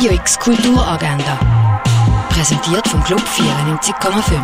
[0.00, 1.38] Radio X Kulturagenda.
[2.30, 4.40] Präsentiert vom Club 94,5.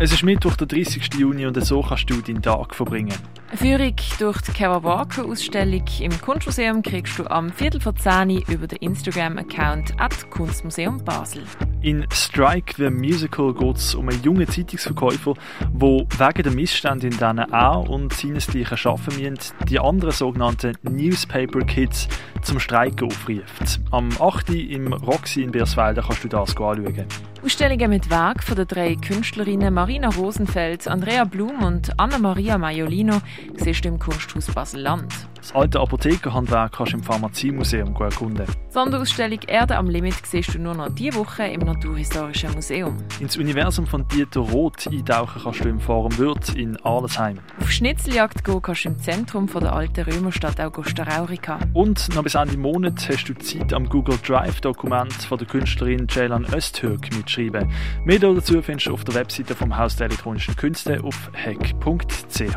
[0.00, 1.14] Es ist Mittwoch, der 30.
[1.16, 3.14] Juni und so kannst du deinen Tag verbringen.
[3.50, 8.42] Eine Führung durch die Kevin Walker Ausstellung im Kunstmuseum kriegst du am Viertel vor 10
[8.42, 11.44] über den Instagram-Account at Kunstmuseum Basel.
[11.80, 15.32] In Strike the Musical geht es um einen jungen Zeitungsverkäufer,
[15.62, 21.60] der wegen der Missstände, in denen er und seinesgleichen arbeiten müssen, die anderen sogenannten Newspaper
[21.60, 22.06] Kids
[22.42, 23.80] zum Streiken aufruft.
[23.90, 24.50] Am 8.
[24.50, 27.06] im Roxy in Berswalde kannst du das anschauen.
[27.44, 33.20] Ausstellungen mit Werk von den drei Künstlerinnen Marina Rosenfeld, Andrea Blum und Anna-Maria Maiolino
[33.56, 35.12] siehst du im Kunsthaus Basel-Land.
[35.38, 38.46] Das alte Apothekerhandwerk kannst du im Pharmaziemuseum erkunden.
[38.46, 42.96] Die Sonderausstellung Erde am Limit siehst du nur noch diese Woche im Naturhistorischen Museum.
[43.20, 47.38] Ins Universum von Dieter Roth eintauchen kannst du im Forum Würth in Arlesheim.
[47.60, 51.58] Auf Schnitzeljagd gehen kannst du im Zentrum von der alten Römerstadt Augusta Raurica.
[51.72, 56.08] Und noch bis Ende Monat hast du Zeit am Google Drive Dokument von der Künstlerin
[56.08, 57.70] Ceylan Östhög mitschreiben.
[58.04, 62.56] Mehr dazu findest du auf der Webseite vom Haus der elektronischen Künste auf hack.ch.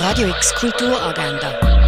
[0.00, 1.87] Radio X Kulturagenda.